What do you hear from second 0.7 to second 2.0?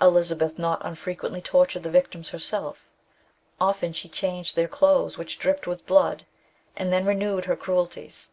unfrequently tortured the